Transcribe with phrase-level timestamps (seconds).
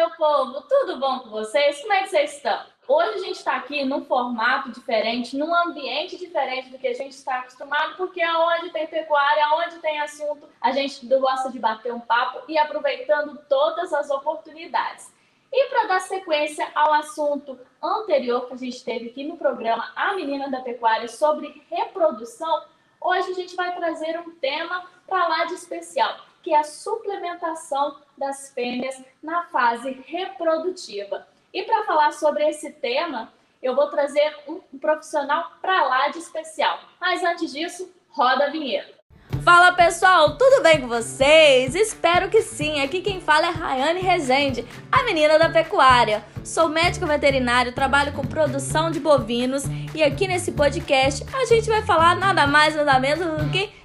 [0.00, 1.78] meu povo, tudo bom com vocês?
[1.82, 2.58] Como é que vocês estão?
[2.88, 7.12] Hoje a gente está aqui num formato diferente, num ambiente diferente do que a gente
[7.12, 12.00] está acostumado, porque aonde tem pecuária, aonde tem assunto, a gente gosta de bater um
[12.00, 15.12] papo e aproveitando todas as oportunidades.
[15.52, 20.14] E para dar sequência ao assunto anterior que a gente teve aqui no programa A
[20.14, 22.64] Menina da Pecuária sobre reprodução,
[22.98, 27.98] hoje a gente vai trazer um tema para lá de especial, que é a suplementação
[28.20, 31.26] das fêmeas na fase reprodutiva.
[31.52, 33.32] E para falar sobre esse tema,
[33.62, 36.78] eu vou trazer um profissional para lá de especial.
[37.00, 39.00] Mas antes disso, roda a vinheta.
[39.42, 41.74] Fala pessoal, tudo bem com vocês?
[41.74, 42.82] Espero que sim.
[42.82, 46.22] Aqui quem fala é Rayane Rezende, a menina da pecuária.
[46.44, 51.82] Sou médico veterinário, trabalho com produção de bovinos e aqui nesse podcast a gente vai
[51.82, 53.79] falar nada mais nada menos do que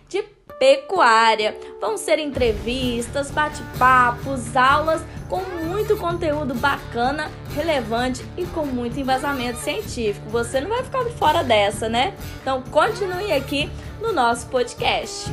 [0.60, 1.58] pecuária.
[1.80, 10.30] Vão ser entrevistas, bate-papos, aulas com muito conteúdo bacana, relevante e com muito embasamento científico.
[10.30, 12.16] Você não vai ficar fora dessa, né?
[12.42, 13.70] Então continue aqui
[14.02, 15.32] no nosso podcast.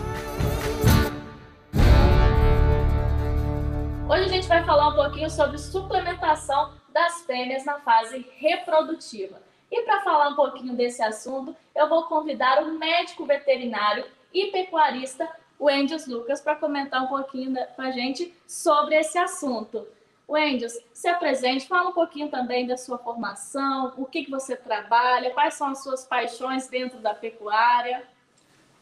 [4.08, 9.40] Hoje a gente vai falar um pouquinho sobre suplementação das fêmeas na fase reprodutiva.
[9.70, 15.28] E para falar um pouquinho desse assunto, eu vou convidar o médico veterinário e pecuarista
[15.60, 19.86] Wendios Lucas para comentar um pouquinho com a gente sobre esse assunto.
[20.28, 25.30] Wendios, se apresente, fala um pouquinho também da sua formação, o que, que você trabalha,
[25.30, 28.02] quais são as suas paixões dentro da pecuária.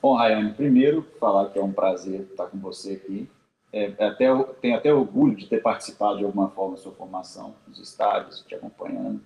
[0.01, 3.29] Bom, Rayane, primeiro falar que é um prazer estar com você aqui.
[3.73, 4.27] É, é até,
[4.61, 8.55] tenho até orgulho de ter participado de alguma forma da sua formação, nos estádios, te
[8.55, 9.21] acompanhando.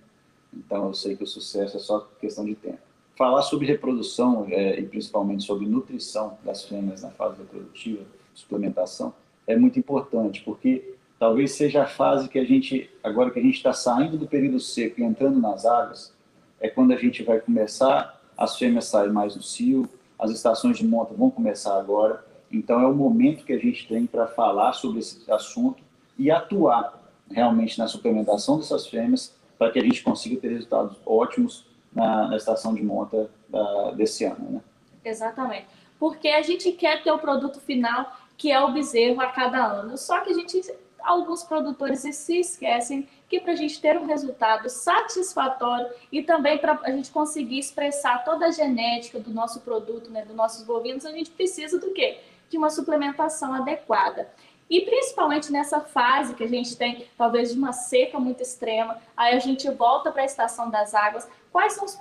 [0.53, 2.79] Então, eu sei que o sucesso é só questão de tempo
[3.17, 9.13] falar sobre reprodução é, e principalmente sobre nutrição das fêmeas na fase reprodutiva, suplementação,
[9.47, 13.55] é muito importante, porque talvez seja a fase que a gente, agora que a gente
[13.55, 16.13] está saindo do período seco e entrando nas águas,
[16.59, 19.87] é quando a gente vai começar, as fêmeas saem mais no cio,
[20.19, 24.05] as estações de monta vão começar agora, então é o momento que a gente tem
[24.05, 25.81] para falar sobre esse assunto
[26.17, 31.65] e atuar realmente na suplementação dessas fêmeas para que a gente consiga ter resultados ótimos
[31.95, 34.51] na, na estação de monta da, desse ano.
[34.51, 34.61] Né?
[35.03, 35.67] Exatamente.
[35.97, 39.97] Porque a gente quer ter o produto final, que é o bezerro a cada ano.
[39.97, 40.61] Só que a gente,
[41.01, 46.79] alguns produtores se esquecem que para a gente ter um resultado satisfatório e também para
[46.83, 51.11] a gente conseguir expressar toda a genética do nosso produto, né, dos nossos bovinos, a
[51.11, 52.19] gente precisa do quê?
[52.49, 54.29] De uma suplementação adequada.
[54.69, 59.35] E principalmente nessa fase que a gente tem, talvez, de uma seca muito extrema, aí
[59.35, 61.27] a gente volta para a estação das águas.
[61.51, 61.97] Quais são os,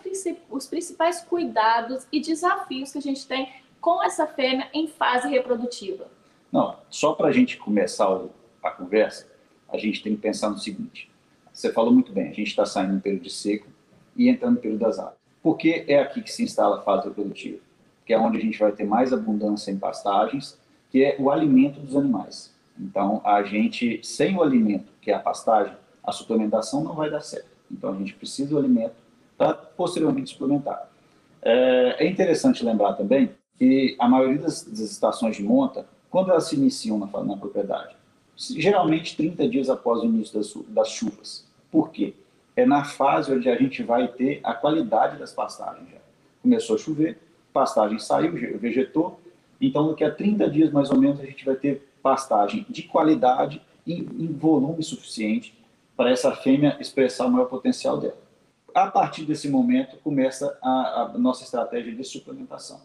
[0.50, 6.06] os principais cuidados e desafios que a gente tem com essa fêmea em fase reprodutiva?
[6.50, 8.08] Não, só para a gente começar
[8.62, 9.26] a conversa,
[9.68, 11.10] a gente tem que pensar no seguinte:
[11.52, 13.66] você falou muito bem, a gente está saindo do período de seco
[14.16, 15.18] e entrando no período das águas.
[15.42, 17.58] Porque é aqui que se instala a fase reprodutiva,
[18.06, 20.58] que é onde a gente vai ter mais abundância em pastagens,
[20.90, 22.53] que é o alimento dos animais.
[22.78, 27.20] Então, a gente, sem o alimento, que é a pastagem, a suplementação não vai dar
[27.20, 27.48] certo.
[27.70, 28.94] Então, a gente precisa do alimento
[29.36, 30.88] para posteriormente suplementar.
[31.42, 36.44] É, é, interessante lembrar também que a maioria das, das, estações de monta, quando elas
[36.44, 37.94] se iniciam na, na propriedade,
[38.36, 41.46] geralmente 30 dias após o início das, das chuvas.
[41.70, 42.14] Por quê?
[42.56, 45.98] É na fase onde a gente vai ter a qualidade das pastagens já.
[46.42, 47.18] Começou a chover,
[47.52, 49.20] pastagem saiu, vegetou,
[49.60, 53.62] então daqui a 30 dias mais ou menos a gente vai ter pastagem de qualidade
[53.86, 55.58] e em volume suficiente
[55.96, 58.18] para essa fêmea expressar o maior potencial dela.
[58.74, 62.82] A partir desse momento começa a, a nossa estratégia de suplementação.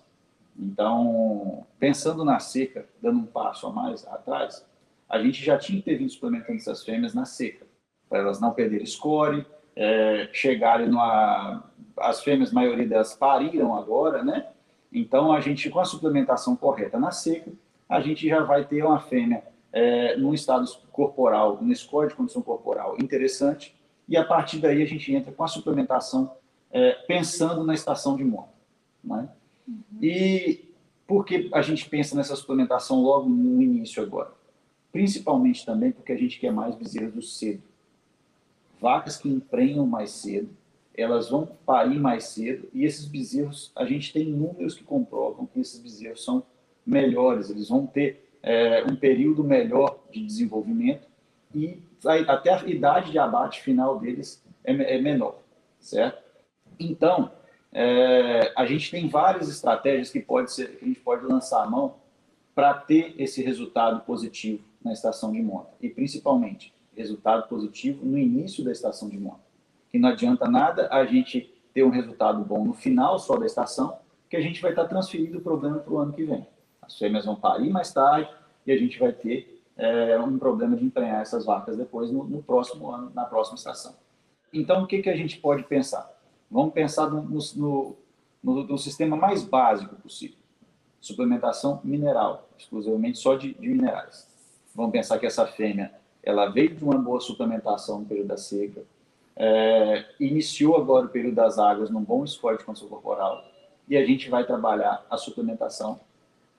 [0.58, 4.66] Então, pensando na seca, dando um passo a mais atrás,
[5.10, 7.66] a gente já tinha intervindo suplementando essas fêmeas na seca,
[8.08, 11.64] para elas não perderem score, é, chegarem numa...
[11.98, 14.48] As fêmeas, a maioria delas pariram agora, né?
[14.94, 17.52] Então, a gente, com a suplementação correta na seca,
[17.90, 22.42] a gente já vai ter uma fêmea é, num estado corporal, num score de condição
[22.42, 23.76] corporal interessante,
[24.08, 26.32] e a partir daí a gente entra com a suplementação
[26.72, 28.54] é, pensando na estação de monta.
[29.04, 29.28] Né?
[29.68, 29.84] Uhum.
[30.02, 30.70] E
[31.08, 34.32] por que a gente pensa nessa suplementação logo no início agora?
[34.92, 37.64] Principalmente também porque a gente quer mais bezerros do cedo.
[38.80, 40.50] Vacas que emprenham mais cedo,
[40.96, 45.60] elas vão parir mais cedo, e esses bezerros, a gente tem números que comprovam que
[45.60, 46.44] esses bezerros são
[46.90, 51.08] melhores, eles vão ter é, um período melhor de desenvolvimento
[51.54, 51.82] e
[52.28, 55.36] até a idade de abate final deles é, é menor,
[55.80, 56.24] certo?
[56.80, 57.32] Então,
[57.72, 61.70] é, a gente tem várias estratégias que, pode ser, que a gente pode lançar a
[61.70, 61.96] mão
[62.56, 65.70] para ter esse resultado positivo na estação de monta.
[65.82, 69.42] E, principalmente, resultado positivo no início da estação de monta.
[69.90, 73.98] Que não adianta nada a gente ter um resultado bom no final só da estação,
[74.30, 76.46] que a gente vai estar transferindo o problema para o ano que vem.
[76.90, 78.28] As fêmeas vão parir mais tarde
[78.66, 82.42] e a gente vai ter é, um problema de emprenhar essas vacas depois no, no,
[82.42, 83.94] próximo ano, na próxima estação.
[84.52, 86.12] Então, o que, que a gente pode pensar?
[86.50, 87.96] Vamos pensar no, no,
[88.44, 90.36] no, no sistema mais básico possível.
[91.00, 94.28] Suplementação mineral, exclusivamente só de, de minerais.
[94.74, 95.94] Vamos pensar que essa fêmea
[96.24, 98.82] ela veio de uma boa suplementação no período da seca,
[99.36, 103.46] é, iniciou agora o período das águas num bom score de condição corporal
[103.88, 106.00] e a gente vai trabalhar a suplementação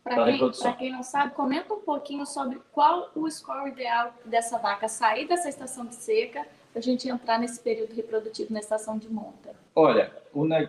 [0.03, 0.17] para.
[0.17, 5.27] Para quem não sabe, comenta um pouquinho sobre qual o score ideal dessa vaca sair
[5.27, 9.55] dessa estação de seca para a gente entrar nesse período reprodutivo na estação de monta.
[9.75, 10.13] Olha,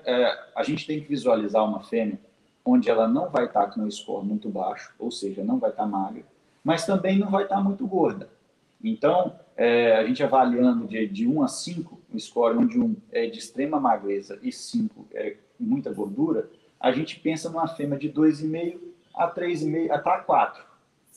[0.06, 2.20] é, a gente tem que visualizar uma fêmea
[2.66, 5.86] onde ela não vai estar com um score muito baixo, ou seja, não vai estar
[5.86, 6.24] magra,
[6.64, 8.30] mas também não vai estar muito gorda.
[8.84, 13.28] Então, é, a gente avaliando de, de 1 a 5, um score onde 1 é
[13.28, 16.50] de extrema magreza e 5 é muita gordura,
[16.80, 18.80] a gente pensa numa fêmea de 2,5
[19.14, 20.64] a 3,5 até 4,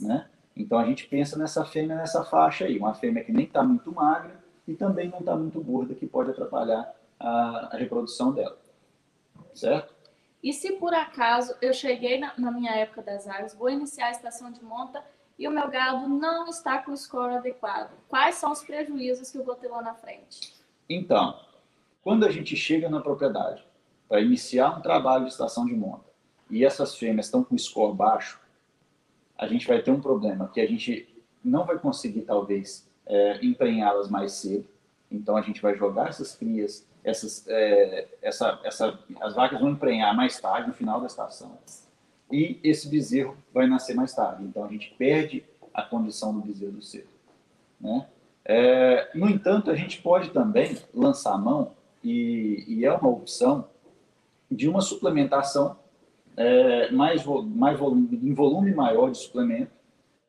[0.00, 0.28] né?
[0.56, 3.92] Então a gente pensa nessa fêmea nessa faixa aí, uma fêmea que nem está muito
[3.92, 8.56] magra e também não está muito gorda, que pode atrapalhar a, a, reprodução dela,
[9.54, 9.92] certo?
[10.42, 14.10] E se por acaso eu cheguei na, na minha época das águas, vou iniciar a
[14.10, 15.02] estação de monta
[15.38, 19.38] e o meu gado não está com o score adequado, quais são os prejuízos que
[19.38, 20.54] eu vou ter lá na frente?
[20.88, 21.40] Então,
[22.02, 23.66] quando a gente chega na propriedade
[24.08, 26.03] para iniciar um trabalho de estação de monta
[26.50, 28.40] e essas fêmeas estão com score baixo,
[29.36, 31.08] a gente vai ter um problema que a gente
[31.44, 34.66] não vai conseguir, talvez, é, emprenhá-las mais cedo.
[35.10, 40.14] Então, a gente vai jogar essas crias, essas, é, essa, essa, as vacas vão emprenhar
[40.16, 41.58] mais tarde, no final da estação
[42.30, 44.44] e esse bezerro vai nascer mais tarde.
[44.44, 47.08] Então a gente perde a condição do bezerro do cedo.
[47.80, 48.06] Né?
[48.44, 53.68] É, no entanto, a gente pode também lançar mão, e, e é uma opção,
[54.50, 55.76] de uma suplementação
[56.36, 59.72] é, mais, mais volume, em volume maior de suplemento,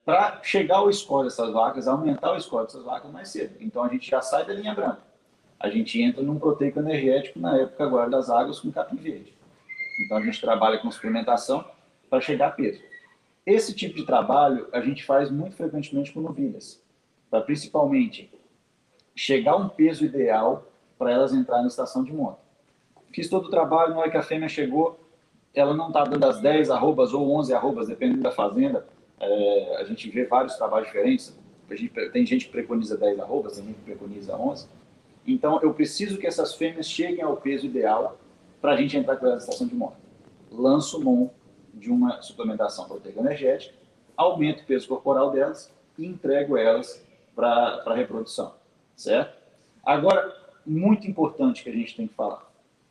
[0.03, 3.55] para chegar ao score dessas vacas, aumentar o score dessas vacas mais cedo.
[3.59, 5.01] Então a gente já sai da linha branca.
[5.59, 9.33] A gente entra num proteico energético na época agora das águas com capim verde.
[9.99, 11.65] Então a gente trabalha com suplementação
[12.09, 12.81] para chegar a peso.
[13.45, 16.81] Esse tipo de trabalho a gente faz muito frequentemente com novilhas,
[17.29, 18.31] para principalmente
[19.15, 20.67] chegar a um peso ideal
[20.99, 22.39] para elas entrarem na estação de monta.
[23.13, 24.99] Fiz todo o trabalho, na hora que a fêmea chegou,
[25.55, 28.85] ela não está dando as 10 arrobas ou 11 arrobas, dependendo da fazenda.
[29.19, 31.37] É, a gente vê vários trabalhos diferentes.
[31.71, 34.67] Gente, tem gente que preconiza 10 arrobas, tem gente que preconiza 11.
[35.25, 38.17] Então, eu preciso que essas fêmeas cheguem ao peso ideal
[38.61, 39.97] para a gente entrar com na estação de monta.
[40.51, 41.31] Lanço mão
[41.73, 43.73] de uma suplementação proteica energética,
[44.15, 47.03] aumento o peso corporal delas e entrego elas
[47.35, 48.53] para a reprodução,
[48.95, 49.35] certo?
[49.83, 50.35] Agora,
[50.65, 52.44] muito importante que a gente tem que falar,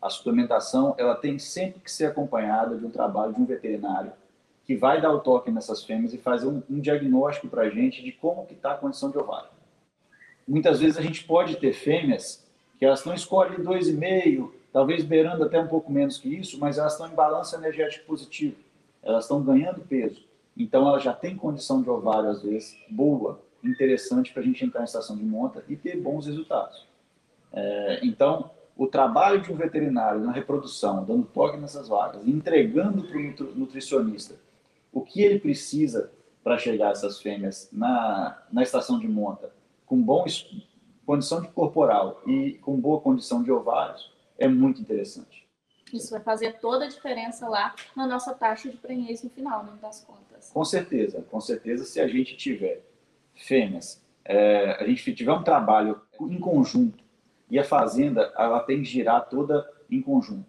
[0.05, 4.13] a suplementação ela tem sempre que ser acompanhada de um trabalho de um veterinário
[4.65, 8.03] que vai dar o toque nessas fêmeas e fazer um, um diagnóstico para a gente
[8.03, 9.49] de como que está a condição de ovário.
[10.47, 12.47] Muitas vezes a gente pode ter fêmeas
[12.79, 16.93] que elas estão escolhendo 2,5, talvez beirando até um pouco menos que isso, mas elas
[16.93, 18.57] estão em balanço energético positivo
[19.05, 20.25] elas estão ganhando peso.
[20.57, 24.81] Então, ela já tem condição de ovário, às vezes, boa, interessante para a gente entrar
[24.81, 26.87] em estação de monta e ter bons resultados.
[27.53, 33.17] É, então, o trabalho de um veterinário na reprodução, dando toque nessas vacas, entregando para
[33.17, 34.35] o nutricionista
[34.93, 36.11] o que ele precisa
[36.43, 39.53] para chegar essas fêmeas na, na estação de monta,
[39.87, 40.25] com boa
[41.07, 45.45] condição de corporal e com boa condição de ovários, é muito interessante.
[45.93, 49.73] Isso vai fazer toda a diferença lá na nossa taxa de prenhez no final, né,
[49.81, 50.51] das contas.
[50.51, 52.83] Com certeza, com certeza, se a gente tiver
[53.35, 57.04] fêmeas, é, a gente tiver um trabalho em conjunto
[57.55, 60.45] e a fazenda ela tem que girar toda em conjunto.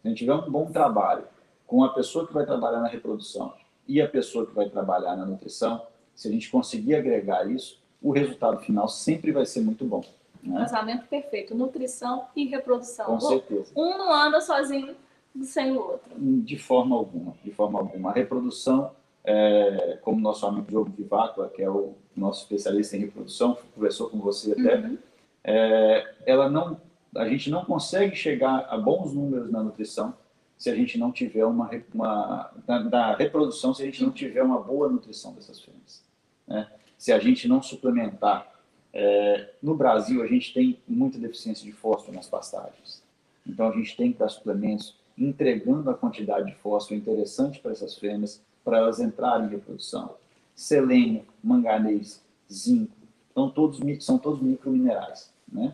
[0.00, 1.24] Se a gente tiver um bom trabalho
[1.66, 3.52] com a pessoa que vai trabalhar na reprodução
[3.88, 5.84] e a pessoa que vai trabalhar na nutrição,
[6.14, 10.04] se a gente conseguir agregar isso, o resultado final sempre vai ser muito bom.
[10.44, 10.60] Né?
[10.60, 13.06] Casamento perfeito, nutrição e reprodução.
[13.06, 13.72] Com certeza.
[13.74, 14.94] Um não anda sozinho
[15.42, 16.14] sem o outro.
[16.16, 18.10] De forma alguma, de forma alguma.
[18.10, 18.92] A reprodução,
[19.24, 24.18] é, como nosso amigo Diogo Viváqua, que é o nosso especialista em reprodução, conversou com
[24.18, 24.98] você até, uhum.
[25.44, 26.80] É, ela não,
[27.14, 30.14] a gente não consegue chegar a bons números na nutrição
[30.56, 32.50] se a gente não tiver uma, uma
[32.88, 36.02] da, reprodução, se a gente não tiver uma boa nutrição dessas fêmeas.
[36.46, 36.70] Né?
[36.96, 38.50] Se a gente não suplementar
[38.92, 43.02] é, no Brasil, a gente tem muita deficiência de fósforo nas pastagens.
[43.46, 47.96] Então, a gente tem que dar suplementos entregando a quantidade de fósforo interessante para essas
[47.98, 50.14] fêmeas, para elas entrarem em reprodução.
[50.54, 52.96] Selênio, manganês, zinco,
[53.32, 55.33] Então, todos, são todos microminerais.
[55.54, 55.72] Né?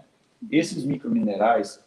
[0.51, 1.83] Esses microminerais,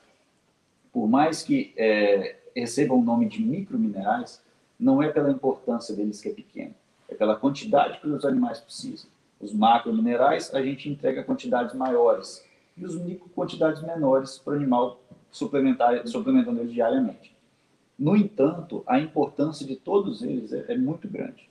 [0.92, 4.42] por mais que é, recebam o nome de microminerais,
[4.80, 6.74] não é pela importância deles que é pequeno,
[7.08, 9.10] é pela quantidade que os animais precisam.
[9.40, 12.44] Os macrominerais, a gente entrega quantidades maiores,
[12.76, 15.00] e os micro, quantidades menores para o animal
[15.32, 17.36] suplementar, suplementando ele diariamente.
[17.98, 21.50] No entanto, a importância de todos eles é, é muito grande.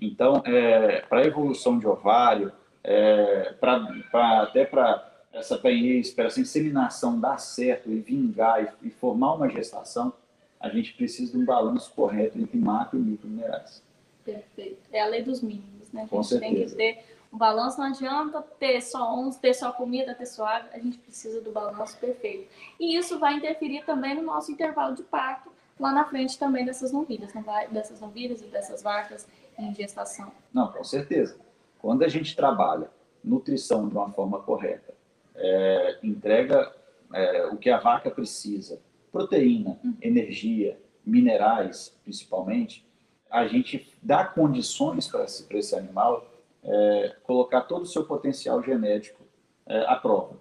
[0.00, 2.52] Então, é, para a evolução de ovário,
[2.82, 3.80] é, pra,
[4.10, 9.34] pra, até para essa penhês, para essa inseminação dar certo e vingar e, e, formar
[9.34, 10.12] uma gestação,
[10.58, 13.82] a gente precisa de um balanço correto entre macro e micro minerais.
[14.24, 14.78] Perfeito.
[14.90, 16.04] É a lei dos mínimos, né?
[16.04, 19.70] A Com gente tem que ter um balanço, não adianta ter só uns, ter só
[19.72, 22.48] comida, ter só água, a gente precisa do balanço perfeito.
[22.80, 26.92] E isso vai interferir também no nosso intervalo de parto, lá na frente também dessas
[26.92, 27.30] novilhas,
[27.70, 29.28] dessas novilhas e dessas vacas
[29.58, 30.32] em gestação.
[30.52, 31.36] Não, com certeza.
[31.78, 32.90] Quando a gente trabalha
[33.22, 34.96] nutrição de uma forma correta,
[35.36, 36.72] é, entrega
[37.12, 38.80] é, o que a vaca precisa,
[39.12, 39.94] proteína, uhum.
[40.00, 42.84] energia, minerais, principalmente,
[43.30, 46.26] a gente dá condições para esse, esse animal
[46.64, 49.22] é, colocar todo o seu potencial genético
[49.66, 50.40] é, à prova.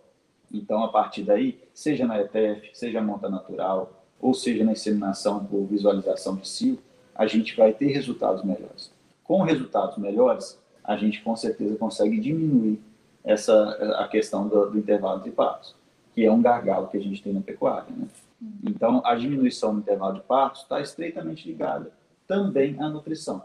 [0.52, 5.66] Então, a partir daí, seja na ETF, seja monta natural, ou seja na inseminação por
[5.66, 6.80] visualização de cio,
[7.14, 8.92] a gente vai ter resultados melhores.
[9.24, 12.82] Com resultados melhores, a gente com certeza consegue diminuir
[13.26, 13.54] essa
[14.00, 15.76] a questão do, do intervalo de partos,
[16.14, 17.90] que é um gargalo que a gente tem na pecuária.
[17.90, 18.08] Né?
[18.42, 18.52] Uhum.
[18.68, 21.92] Então, a diminuição do intervalo de partos está estreitamente ligada
[22.28, 23.44] também à nutrição.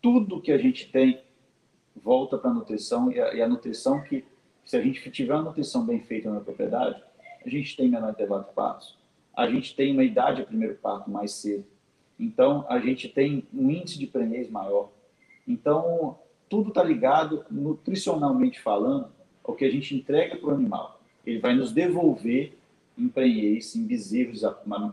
[0.00, 1.20] Tudo que a gente tem
[1.96, 4.24] volta para a nutrição e a, e a nutrição que,
[4.64, 7.02] se a gente tiver uma nutrição bem feita na propriedade,
[7.44, 8.96] a gente tem menor intervalo de partos,
[9.36, 11.64] a gente tem uma idade de primeiro parto mais cedo,
[12.18, 14.90] então a gente tem um índice de prenhez maior.
[15.46, 16.18] Então,
[16.54, 19.08] tudo está ligado, nutricionalmente falando,
[19.42, 21.00] ao que a gente entrega para o animal.
[21.26, 22.56] Ele vai nos devolver
[22.96, 24.42] em prenhez, em bezerros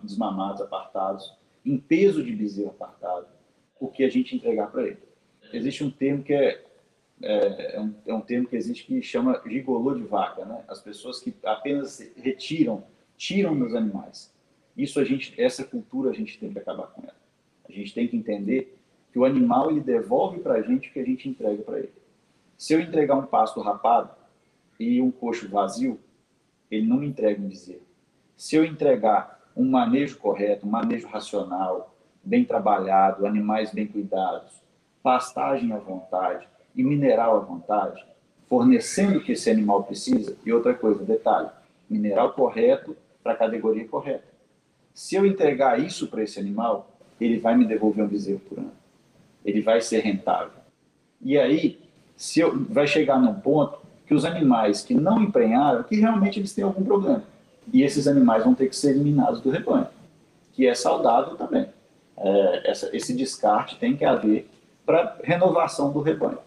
[0.01, 1.31] desmamados, apartados,
[1.63, 3.27] em peso de bezerro apartado,
[3.79, 4.97] o que a gente entregar para ele.
[5.53, 6.63] Existe um termo que é,
[7.21, 10.63] é, é, um, é um termo que existe que chama gigolô de vaca, né?
[10.67, 12.83] As pessoas que apenas retiram,
[13.15, 14.33] tiram dos animais.
[14.75, 17.21] Isso a gente, essa cultura a gente tem que acabar com ela.
[17.69, 18.80] A gente tem que entender
[19.11, 21.93] que o animal ele devolve para a gente o que a gente entrega para ele.
[22.57, 24.11] Se eu entregar um pasto rapado
[24.79, 25.99] e um coxo vazio,
[26.69, 27.81] ele não me entrega um bezerro.
[28.37, 34.61] Se eu entregar um manejo correto, um manejo racional, bem trabalhado, animais bem cuidados,
[35.03, 38.05] pastagem à vontade e mineral à vontade,
[38.47, 40.37] fornecendo o que esse animal precisa.
[40.45, 41.49] E outra coisa, detalhe,
[41.89, 44.31] mineral correto para a categoria correta.
[44.93, 46.89] Se eu entregar isso para esse animal,
[47.19, 48.80] ele vai me devolver um bezerro por ano.
[49.45, 50.51] Ele vai ser rentável.
[51.21, 51.79] E aí,
[52.15, 56.53] se eu, vai chegar num ponto que os animais que não emprenharam, que realmente eles
[56.53, 57.23] têm algum problema.
[57.71, 59.87] E esses animais vão ter que ser eliminados do rebanho,
[60.53, 61.67] que é saudável também.
[62.17, 64.49] É, essa, esse descarte tem que haver
[64.85, 66.39] para renovação do rebanho.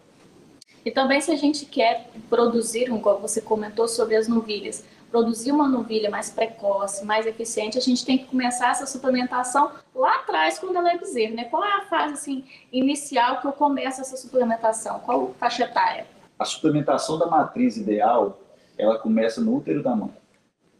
[0.85, 5.65] E também se a gente quer produzir, como você comentou sobre as novilhas, produzir uma
[5.65, 10.75] novilha mais precoce, mais eficiente, a gente tem que começar essa suplementação lá atrás, quando
[10.75, 11.45] ela é bezerro, né?
[11.45, 14.99] Qual é a fase assim, inicial que eu começo essa suplementação?
[14.99, 16.05] Qual faixa etária?
[16.37, 18.37] A suplementação da matriz ideal,
[18.77, 20.11] ela começa no útero da mãe.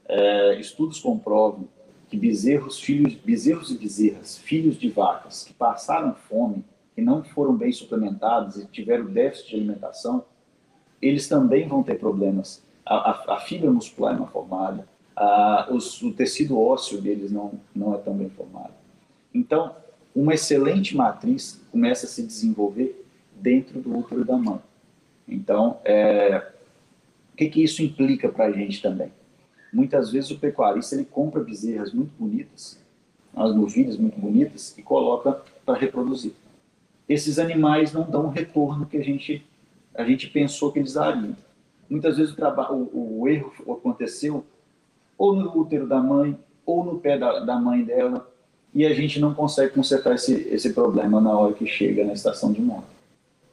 [0.05, 1.69] É, estudos comprovam
[2.09, 7.55] que bezerros, filhos, bezerros e bezerras, filhos de vacas que passaram fome, que não foram
[7.55, 10.25] bem suplementados e tiveram déficit de alimentação,
[11.01, 16.11] eles também vão ter problemas a, a, fibra muscular é mal formada, a, os, o
[16.13, 18.73] tecido ósseo deles não, não é tão bem formado.
[19.33, 19.75] Então,
[20.15, 24.59] uma excelente matriz começa a se desenvolver dentro do útero da mãe.
[25.27, 26.51] Então, é,
[27.33, 29.11] o que, que isso implica para a gente também?
[29.73, 32.79] Muitas vezes o pecuarista ele compra bezerras muito bonitas,
[33.35, 36.33] as novilhas muito bonitas, e coloca para reproduzir.
[37.09, 39.45] Esses animais não dão o retorno que a gente,
[39.93, 41.35] a gente pensou que eles dariam.
[41.89, 44.43] Muitas vezes o, o, o erro aconteceu
[45.17, 48.27] ou no útero da mãe ou no pé da, da mãe dela
[48.73, 52.51] e a gente não consegue consertar esse, esse problema na hora que chega na estação
[52.51, 52.87] de monta.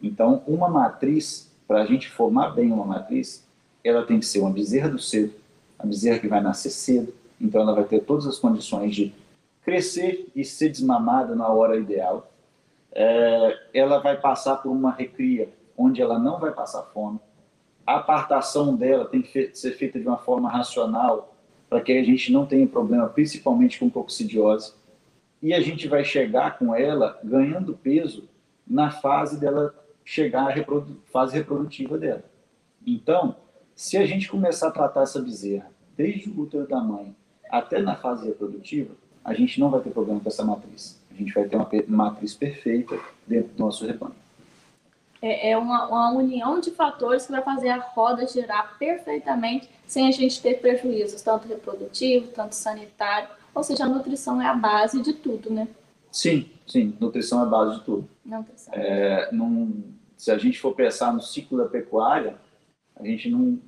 [0.02, 3.46] Então, uma matriz, para a gente formar bem uma matriz,
[3.84, 5.32] ela tem que ser uma bezerra do cedo,
[5.78, 9.14] a bezerra que vai nascer cedo, então ela vai ter todas as condições de
[9.64, 12.28] crescer e ser desmamada na hora ideal.
[12.92, 17.18] É, ela vai passar por uma recria onde ela não vai passar fome,
[17.86, 21.34] a apartação dela tem que ser feita de uma forma racional,
[21.68, 24.74] para que a gente não tenha problema, principalmente com coccidiose.
[25.40, 28.28] E a gente vai chegar com ela ganhando peso
[28.66, 29.74] na fase dela
[30.04, 32.24] chegar à reprodu fase reprodutiva dela.
[32.86, 33.36] Então,
[33.74, 37.14] se a gente começar a tratar essa bezerra desde o útero da mãe
[37.50, 41.00] até na fase reprodutiva, a gente não vai ter problema com essa matriz.
[41.10, 44.21] A gente vai ter uma matriz perfeita dentro do nosso rebanho.
[45.22, 50.08] É, é uma, uma, união de fatores que vai fazer a roda girar perfeitamente sem
[50.08, 53.28] a gente ter prejuízos, tanto reprodutivo, tanto sanitário.
[53.54, 55.68] Ou seja, a nutrição é a base de tudo, né?
[56.10, 56.96] Sim, sim.
[56.98, 58.08] Nutrição é a base de tudo.
[58.24, 58.74] Nutrição.
[58.74, 62.36] É, num, se a gente for pensar no ciclo da pecuária,
[62.96, 63.58] a gente não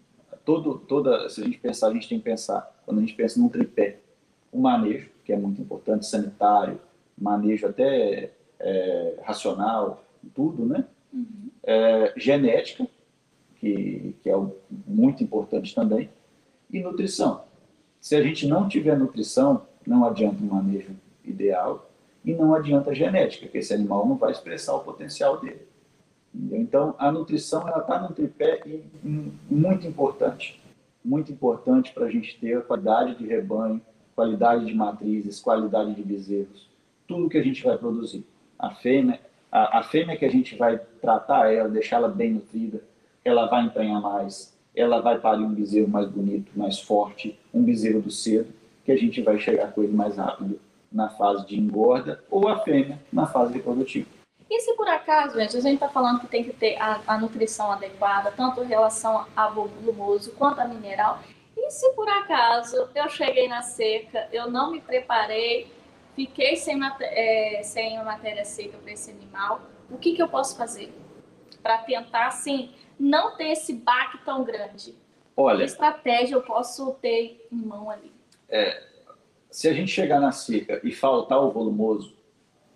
[0.45, 3.41] todo toda se a gente pensar a gente tem que pensar quando a gente pensa
[3.41, 4.01] num tripé
[4.53, 6.79] o manejo que é muito importante sanitário
[7.17, 8.31] manejo até
[8.61, 10.85] é, racional tudo né
[11.15, 11.51] uhum.
[11.63, 12.87] é, genética
[13.57, 14.35] que, que é
[14.87, 16.11] muito importante também
[16.71, 17.45] e nutrição
[18.01, 20.91] se a gente não tiver nutrição não adianta um manejo
[21.25, 21.91] ideal
[22.25, 25.67] e não adianta genética que esse animal não vai expressar o potencial dele
[26.53, 28.61] então, a nutrição ela está num tripé
[29.49, 30.61] muito importante,
[31.05, 33.81] muito importante para a gente ter a qualidade de rebanho,
[34.17, 36.69] qualidade de matrizes, qualidade de bezerros,
[37.07, 38.25] tudo que a gente vai produzir.
[38.59, 39.21] A fêmea,
[39.55, 42.83] a, a fêmea que a gente vai tratar ela, deixá-la bem nutrida,
[43.25, 48.03] ela vai emprenhar mais, ela vai parir um bezerro mais bonito, mais forte, um bezerro
[48.03, 48.53] do cedo,
[48.85, 52.59] que a gente vai chegar com ele mais rápido na fase de engorda, ou a
[52.59, 54.09] fêmea na fase reprodutiva.
[54.51, 57.19] E se por acaso, gente, a gente está falando que tem que ter a, a,
[57.19, 61.21] nutrição adequada, tanto em relação a volumoso quanto a mineral,
[61.57, 65.73] e se por acaso eu cheguei na seca, eu não me preparei,
[66.15, 70.57] fiquei sem, é, sem a matéria seca para esse animal, o que, que eu posso
[70.57, 70.93] fazer
[71.63, 74.95] para tentar, assim, não ter esse baque tão grande?
[75.37, 78.13] Olha, que estratégia eu posso ter em mão ali?
[78.49, 78.83] É,
[79.51, 82.15] se a gente chegar na seca e faltar o volumoso,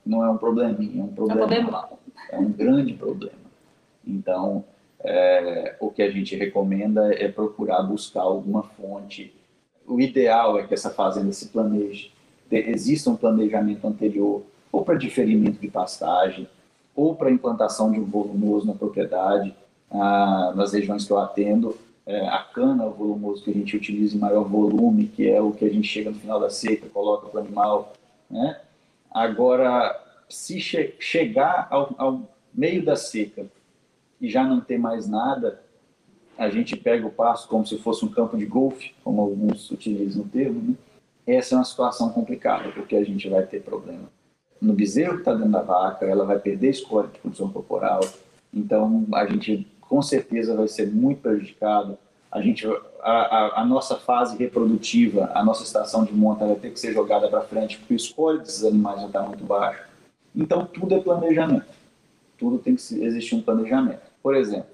[0.04, 1.40] não é um probleminha, é um problema.
[1.40, 1.88] É um, problema.
[2.30, 3.38] é um grande problema.
[4.07, 4.64] Então,
[5.00, 9.35] é, o que a gente recomenda é procurar buscar alguma fonte.
[9.87, 12.13] O ideal é que essa fazenda se planeje,
[12.50, 16.49] exista um planejamento anterior, ou para diferimento de pastagem,
[16.95, 19.54] ou para implantação de um volumoso na propriedade.
[19.91, 21.75] Ah, nas regiões que eu atendo,
[22.08, 25.52] é, a cana, o volumoso que a gente utiliza em maior volume, que é o
[25.52, 27.93] que a gente chega no final da seca, coloca para o animal,
[28.30, 28.61] né?
[29.11, 29.95] Agora,
[30.28, 33.47] se che chegar ao, ao, meio da seca
[34.21, 35.63] e já não ter mais nada,
[36.37, 40.25] a gente pega o pasto como se fosse um campo de golfe, como alguns utilizam
[40.25, 40.75] o termo, né?
[41.32, 44.08] Essa é uma situação complicada, porque a gente vai ter problema
[44.60, 48.00] no bezerro que está dentro da vaca, ela vai perder escolha de função corporal,
[48.52, 51.97] então a gente com certeza vai ser muito prejudicado.
[52.30, 52.67] A gente,
[53.00, 56.93] a, a, a nossa fase reprodutiva, a nossa estação de monta vai ter que ser
[56.93, 59.82] jogada para frente, porque o escolha desses animais já está muito baixo.
[60.36, 61.67] Então, tudo é planejamento.
[62.36, 64.02] Tudo tem que existir um planejamento.
[64.23, 64.69] Por exemplo,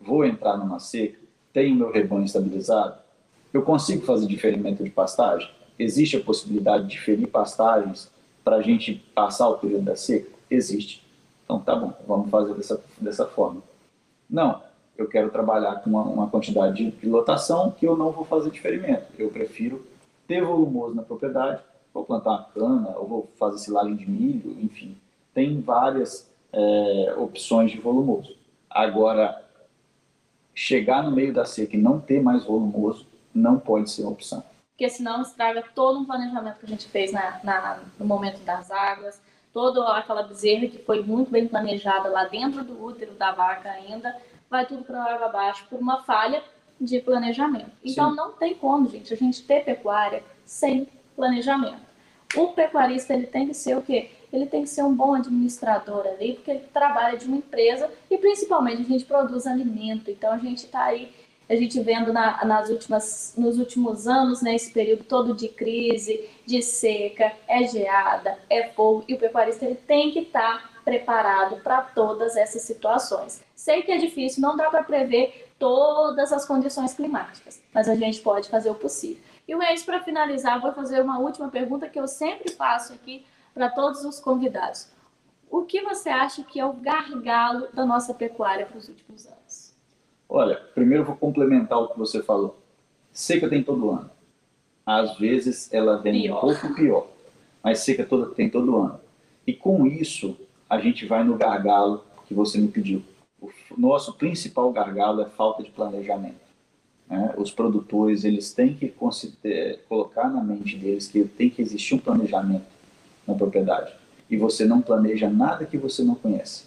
[0.00, 1.20] vou entrar numa seca,
[1.52, 2.96] tenho meu rebanho estabilizado,
[3.52, 5.48] eu consigo fazer diferimento de pastagem?
[5.78, 8.10] Existe a possibilidade de diferir pastagens
[8.42, 10.30] para a gente passar o período da seca?
[10.50, 11.06] Existe.
[11.44, 13.62] Então, tá bom, vamos fazer dessa, dessa forma.
[14.28, 14.60] Não,
[14.96, 19.04] eu quero trabalhar com uma, uma quantidade de lotação que eu não vou fazer diferimento.
[19.18, 19.86] Eu prefiro
[20.26, 21.62] ter volumoso na propriedade,
[21.94, 24.96] vou plantar uma cana, ou vou fazer silagem de milho, enfim.
[25.32, 28.36] Tem várias é, opções de volumoso.
[28.68, 29.42] Agora,
[30.54, 34.42] chegar no meio da seca e não ter mais volumoso não pode ser uma opção.
[34.78, 38.70] Porque senão estraga todo um planejamento que a gente fez na, na, no momento das
[38.70, 39.20] águas,
[39.52, 44.16] toda aquela bezerra que foi muito bem planejada lá dentro do útero da vaca ainda,
[44.48, 46.44] vai tudo para água abaixo por uma falha
[46.80, 47.72] de planejamento.
[47.84, 48.16] Então Sim.
[48.16, 50.86] não tem como, gente, a gente ter pecuária sem
[51.16, 51.82] planejamento.
[52.36, 54.12] O pecuarista ele tem que ser o quê?
[54.32, 58.16] Ele tem que ser um bom administrador ali, porque ele trabalha de uma empresa e
[58.16, 60.08] principalmente a gente produz alimento.
[60.08, 61.12] Então a gente está aí,
[61.48, 66.28] a gente vendo na, nas últimas, nos últimos anos, né, esse período todo de crise,
[66.44, 71.56] de seca, é geada, é fogo, e o pecuarista ele tem que estar tá preparado
[71.62, 73.42] para todas essas situações.
[73.54, 78.20] Sei que é difícil, não dá para prever todas as condições climáticas, mas a gente
[78.20, 79.22] pode fazer o possível.
[79.46, 83.24] E o Reis, para finalizar, vou fazer uma última pergunta que eu sempre faço aqui
[83.54, 84.88] para todos os convidados.
[85.50, 89.67] O que você acha que é o gargalo da nossa pecuária para os últimos anos?
[90.28, 92.58] Olha, primeiro vou complementar o que você falou.
[93.12, 94.10] Seca tem todo ano.
[94.84, 96.38] Às vezes ela vem pior.
[96.38, 97.06] um pouco pior,
[97.62, 99.00] mas seca toda, tem todo ano.
[99.46, 100.36] E com isso,
[100.68, 103.02] a gente vai no gargalo que você me pediu.
[103.40, 106.48] O nosso principal gargalo é falta de planejamento.
[107.08, 107.34] Né?
[107.38, 108.92] Os produtores eles têm que
[109.88, 112.66] colocar na mente deles que tem que existir um planejamento
[113.26, 113.92] na propriedade.
[114.28, 116.64] E você não planeja nada que você não conhece.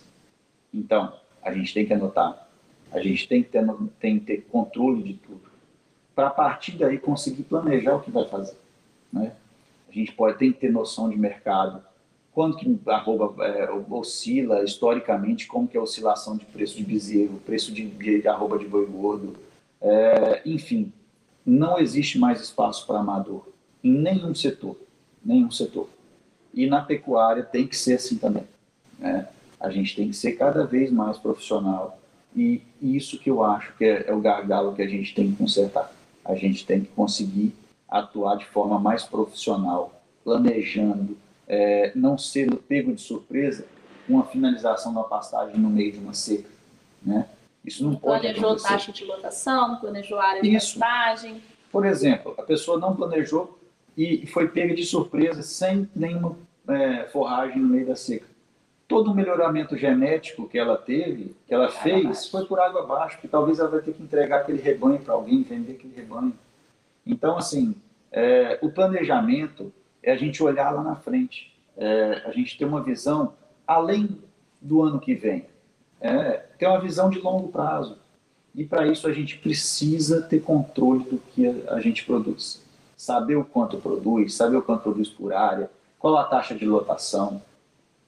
[0.73, 2.47] Então, a gente tem que anotar
[2.91, 3.65] A gente tem que ter,
[3.99, 5.41] tem que ter controle de tudo.
[6.13, 8.57] Para a partir daí conseguir planejar o que vai fazer.
[9.11, 9.31] Né?
[9.89, 11.81] A gente pode tem que ter noção de mercado,
[12.33, 17.39] quanto que arroba é, oscila historicamente, como que é a oscilação de preço de bezerro,
[17.45, 19.35] preço de, de arroba de boi gordo,
[19.81, 20.91] é, enfim,
[21.45, 23.47] não existe mais espaço para amador
[23.83, 24.77] em nenhum setor,
[25.23, 25.89] nenhum setor.
[26.53, 28.43] E na pecuária tem que ser assim também.
[28.99, 29.27] Né?
[29.59, 32.00] A gente tem que ser cada vez mais profissional
[32.35, 35.37] e isso que eu acho que é, é o gargalo que a gente tem que
[35.37, 35.91] consertar.
[36.23, 37.53] A gente tem que conseguir
[37.89, 41.17] atuar de forma mais profissional, planejando,
[41.47, 43.65] é, não sendo pego de surpresa
[44.07, 46.49] com a finalização da pastagem no meio de uma seca,
[47.01, 47.27] né?
[47.63, 48.67] Isso não pode planejou acontecer.
[48.67, 50.79] taxa de lotação, planejou área de Isso.
[50.79, 51.41] pastagem.
[51.71, 53.59] Por exemplo, a pessoa não planejou
[53.95, 58.25] e foi pega de surpresa sem nenhuma é, forragem no meio da seca.
[58.91, 63.27] Todo o melhoramento genético que ela teve, que ela fez, foi por água abaixo, porque
[63.29, 66.33] talvez ela vai ter que entregar aquele rebanho para alguém, vender aquele rebanho.
[67.07, 67.73] Então, assim,
[68.11, 69.71] é, o planejamento
[70.03, 73.33] é a gente olhar lá na frente, é, a gente ter uma visão
[73.65, 74.19] além
[74.59, 75.45] do ano que vem,
[76.01, 77.97] é, ter uma visão de longo prazo.
[78.53, 82.61] E para isso a gente precisa ter controle do que a gente produz.
[82.97, 87.41] Saber o quanto produz, saber o quanto produz por área, qual a taxa de lotação,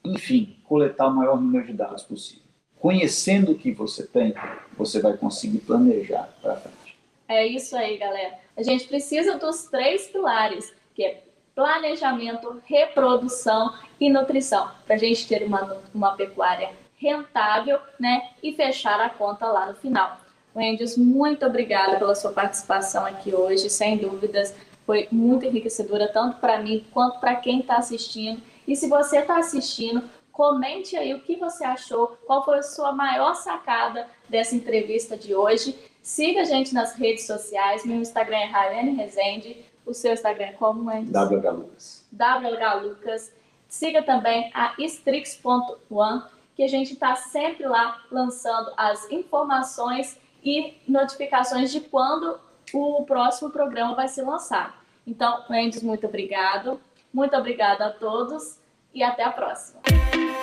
[0.03, 2.41] enfim, coletar o maior número de dados possível.
[2.79, 4.33] Conhecendo o que você tem,
[4.75, 6.97] você vai conseguir planejar para frente.
[7.27, 8.39] É isso aí, galera.
[8.57, 11.21] A gente precisa dos três pilares, que é
[11.53, 18.99] planejamento, reprodução e nutrição, para a gente ter uma, uma pecuária rentável, né, e fechar
[18.99, 20.17] a conta lá no final.
[20.55, 24.55] Wendy's, muito obrigada pela sua participação aqui hoje, sem dúvidas,
[24.87, 28.41] foi muito enriquecedora, tanto para mim quanto para quem está assistindo.
[28.67, 30.03] E se você está assistindo,
[30.33, 35.33] comente aí o que você achou, qual foi a sua maior sacada dessa entrevista de
[35.33, 35.77] hoje.
[36.01, 40.51] Siga a gente nas redes sociais, meu Instagram é Rayane Rezende, o seu Instagram é
[40.53, 41.13] como, Wendy's?
[41.13, 42.05] WH Lucas.
[42.11, 43.31] WH Lucas.
[43.69, 46.23] Siga também a Strix.one,
[46.55, 52.39] que a gente está sempre lá lançando as informações e notificações de quando
[52.73, 54.73] o próximo programa vai ser lançado.
[55.05, 56.81] Então, Mendes, muito obrigado.
[57.13, 58.62] Muito obrigada a todos
[58.93, 59.81] e até a próxima.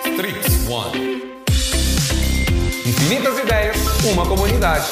[0.05, 1.21] Strix One.
[2.85, 4.85] Infinitas ideias, uma comunidade.